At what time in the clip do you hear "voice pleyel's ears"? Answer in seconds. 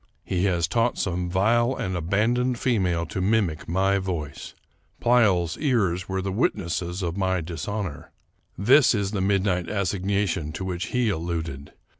3.99-6.09